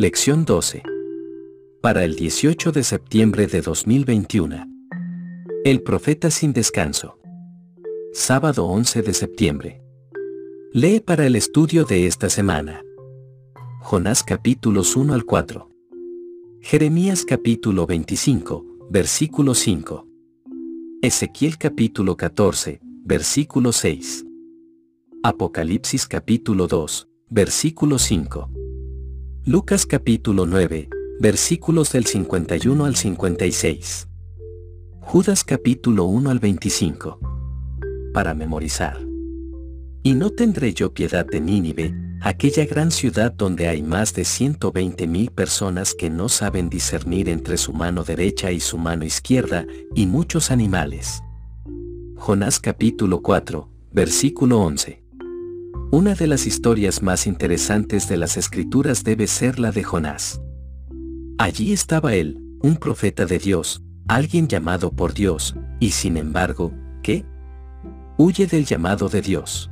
Lección 0.00 0.44
12. 0.44 0.84
Para 1.82 2.04
el 2.04 2.14
18 2.14 2.70
de 2.70 2.84
septiembre 2.84 3.48
de 3.48 3.62
2021. 3.62 4.64
El 5.64 5.82
profeta 5.82 6.30
sin 6.30 6.52
descanso. 6.52 7.18
Sábado 8.12 8.66
11 8.66 9.02
de 9.02 9.12
septiembre. 9.12 9.82
Lee 10.72 11.00
para 11.00 11.26
el 11.26 11.34
estudio 11.34 11.84
de 11.84 12.06
esta 12.06 12.30
semana. 12.30 12.80
Jonás 13.80 14.22
capítulos 14.22 14.94
1 14.94 15.14
al 15.14 15.24
4. 15.24 15.68
Jeremías 16.60 17.24
capítulo 17.24 17.84
25, 17.84 18.86
versículo 18.90 19.52
5. 19.52 20.06
Ezequiel 21.02 21.58
capítulo 21.58 22.16
14, 22.16 22.78
versículo 23.04 23.72
6. 23.72 24.24
Apocalipsis 25.24 26.06
capítulo 26.06 26.68
2, 26.68 27.08
versículo 27.30 27.98
5. 27.98 28.67
Lucas 29.48 29.86
capítulo 29.86 30.44
9, 30.44 30.90
versículos 31.20 31.90
del 31.90 32.04
51 32.04 32.84
al 32.84 32.96
56. 32.96 34.06
Judas 35.00 35.42
capítulo 35.42 36.04
1 36.04 36.28
al 36.28 36.38
25. 36.38 37.18
Para 38.12 38.34
memorizar. 38.34 38.98
Y 40.02 40.12
no 40.12 40.28
tendré 40.28 40.74
yo 40.74 40.92
piedad 40.92 41.24
de 41.24 41.40
Nínive, 41.40 41.94
aquella 42.20 42.66
gran 42.66 42.90
ciudad 42.90 43.32
donde 43.32 43.68
hay 43.68 43.82
más 43.82 44.12
de 44.12 44.26
120 44.26 45.06
mil 45.06 45.30
personas 45.30 45.94
que 45.94 46.10
no 46.10 46.28
saben 46.28 46.68
discernir 46.68 47.30
entre 47.30 47.56
su 47.56 47.72
mano 47.72 48.04
derecha 48.04 48.52
y 48.52 48.60
su 48.60 48.76
mano 48.76 49.06
izquierda, 49.06 49.64
y 49.94 50.04
muchos 50.04 50.50
animales. 50.50 51.22
Jonás 52.16 52.60
capítulo 52.60 53.22
4, 53.22 53.66
versículo 53.92 54.60
11. 54.60 55.07
Una 55.90 56.14
de 56.14 56.26
las 56.26 56.46
historias 56.46 57.02
más 57.02 57.26
interesantes 57.26 58.10
de 58.10 58.18
las 58.18 58.36
escrituras 58.36 59.04
debe 59.04 59.26
ser 59.26 59.58
la 59.58 59.72
de 59.72 59.82
Jonás. 59.82 60.38
Allí 61.38 61.72
estaba 61.72 62.12
él, 62.14 62.38
un 62.60 62.76
profeta 62.76 63.24
de 63.24 63.38
Dios, 63.38 63.82
alguien 64.06 64.48
llamado 64.48 64.92
por 64.92 65.14
Dios, 65.14 65.56
y 65.80 65.92
sin 65.92 66.18
embargo, 66.18 66.74
¿qué? 67.02 67.24
Huye 68.18 68.46
del 68.46 68.66
llamado 68.66 69.08
de 69.08 69.22
Dios. 69.22 69.70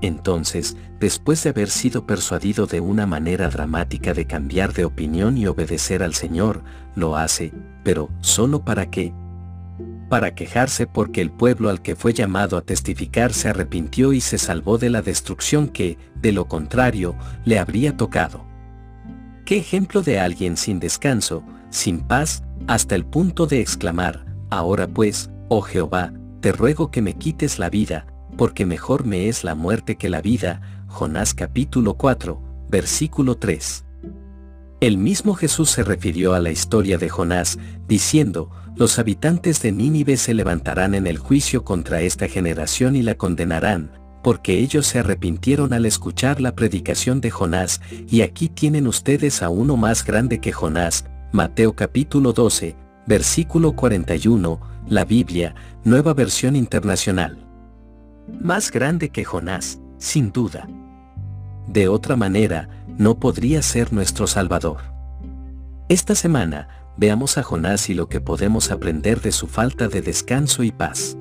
Entonces, 0.00 0.78
después 1.00 1.44
de 1.44 1.50
haber 1.50 1.68
sido 1.68 2.06
persuadido 2.06 2.64
de 2.64 2.80
una 2.80 3.04
manera 3.04 3.50
dramática 3.50 4.14
de 4.14 4.26
cambiar 4.26 4.72
de 4.72 4.86
opinión 4.86 5.36
y 5.36 5.46
obedecer 5.46 6.02
al 6.02 6.14
Señor, 6.14 6.64
lo 6.94 7.18
hace, 7.18 7.52
pero 7.84 8.08
solo 8.20 8.64
para 8.64 8.90
qué? 8.90 9.12
Para 10.10 10.34
quejarse 10.34 10.88
porque 10.88 11.22
el 11.22 11.30
pueblo 11.30 11.70
al 11.70 11.80
que 11.80 11.96
fue 11.96 12.12
llamado 12.12 12.58
a 12.58 12.62
testificar 12.62 13.32
se 13.32 13.48
arrepintió 13.48 14.12
y 14.12 14.20
se 14.20 14.36
salvó 14.36 14.76
de 14.76 14.90
la 14.90 15.00
destrucción 15.00 15.68
que, 15.68 15.96
de 16.16 16.32
lo 16.32 16.48
contrario, 16.48 17.14
le 17.44 17.60
habría 17.60 17.96
tocado. 17.96 18.44
¿Qué 19.46 19.56
ejemplo 19.56 20.02
de 20.02 20.18
alguien 20.18 20.56
sin 20.56 20.80
descanso, 20.80 21.44
sin 21.70 22.00
paz, 22.00 22.42
hasta 22.66 22.96
el 22.96 23.06
punto 23.06 23.46
de 23.46 23.60
exclamar, 23.60 24.26
ahora 24.50 24.88
pues, 24.88 25.30
oh 25.48 25.62
Jehová, 25.62 26.12
te 26.40 26.52
ruego 26.52 26.90
que 26.90 27.02
me 27.02 27.14
quites 27.14 27.60
la 27.60 27.70
vida, 27.70 28.06
porque 28.36 28.66
mejor 28.66 29.06
me 29.06 29.28
es 29.28 29.44
la 29.44 29.54
muerte 29.54 29.96
que 29.96 30.10
la 30.10 30.20
vida, 30.20 30.84
Jonás 30.88 31.34
capítulo 31.34 31.94
4, 31.94 32.66
versículo 32.68 33.36
3. 33.36 33.84
El 34.80 34.96
mismo 34.96 35.34
Jesús 35.34 35.68
se 35.68 35.84
refirió 35.84 36.32
a 36.32 36.40
la 36.40 36.50
historia 36.50 36.96
de 36.96 37.10
Jonás, 37.10 37.58
diciendo, 37.86 38.50
los 38.76 38.98
habitantes 38.98 39.60
de 39.60 39.72
Nínive 39.72 40.16
se 40.16 40.32
levantarán 40.32 40.94
en 40.94 41.06
el 41.06 41.18
juicio 41.18 41.64
contra 41.64 42.00
esta 42.00 42.28
generación 42.28 42.96
y 42.96 43.02
la 43.02 43.14
condenarán, 43.14 43.92
porque 44.22 44.58
ellos 44.58 44.86
se 44.86 45.00
arrepintieron 45.00 45.74
al 45.74 45.84
escuchar 45.84 46.40
la 46.40 46.54
predicación 46.54 47.20
de 47.20 47.30
Jonás, 47.30 47.82
y 48.08 48.22
aquí 48.22 48.48
tienen 48.48 48.86
ustedes 48.86 49.42
a 49.42 49.50
uno 49.50 49.76
más 49.76 50.02
grande 50.02 50.40
que 50.40 50.50
Jonás, 50.50 51.04
Mateo 51.30 51.74
capítulo 51.74 52.32
12, 52.32 52.74
versículo 53.06 53.76
41, 53.76 54.60
la 54.88 55.04
Biblia, 55.04 55.54
nueva 55.84 56.14
versión 56.14 56.56
internacional. 56.56 57.46
Más 58.40 58.70
grande 58.70 59.10
que 59.10 59.24
Jonás, 59.24 59.78
sin 59.98 60.32
duda. 60.32 60.66
De 61.68 61.86
otra 61.88 62.16
manera, 62.16 62.79
no 63.00 63.18
podría 63.18 63.62
ser 63.62 63.94
nuestro 63.94 64.26
Salvador. 64.26 64.82
Esta 65.88 66.14
semana, 66.14 66.92
veamos 66.98 67.38
a 67.38 67.42
Jonás 67.42 67.88
y 67.88 67.94
lo 67.94 68.10
que 68.10 68.20
podemos 68.20 68.70
aprender 68.70 69.22
de 69.22 69.32
su 69.32 69.46
falta 69.46 69.88
de 69.88 70.02
descanso 70.02 70.62
y 70.64 70.70
paz. 70.70 71.16